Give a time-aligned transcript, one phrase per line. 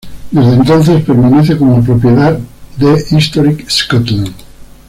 [0.31, 2.39] Desde entonces permanece como propiedad
[2.75, 4.33] de Historic Scotland.